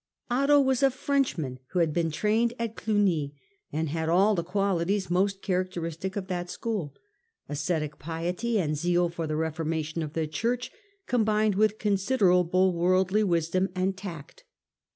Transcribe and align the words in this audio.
Otto 0.31 0.53
otto,biibop 0.55 0.65
was 0.65 0.81
a 0.81 0.89
Frenchman 0.89 1.59
who 1.67 1.77
had 1.77 1.93
been 1.93 2.09
trained 2.09 2.53
at 2.57 2.75
eiected]x>pe 2.75 2.93
Glugny, 2.95 3.33
and 3.71 3.89
had 3.89 4.09
all 4.09 4.33
the 4.33 4.43
qualities 4.43 5.11
most 5.11 5.35
1088)' 5.47 5.47
characteristic 5.47 6.13
<rf 6.13 6.27
that 6.27 6.49
school— 6.49 6.95
ascetic 7.47 7.99
piety 7.99 8.59
and 8.59 8.75
zeal 8.75 9.09
for 9.09 9.27
the 9.27 9.35
reformation 9.35 10.01
of 10.01 10.13
the 10.13 10.25
Church 10.25 10.71
combined 11.05 11.53
with 11.53 11.77
considerable 11.77 12.73
worldly 12.73 13.23
wisdom 13.23 13.69
and 13.75 13.95
tact. 13.95 14.43